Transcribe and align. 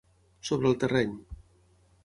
Sobre 0.49 0.71
el 0.71 0.79
terreny. 0.85 1.13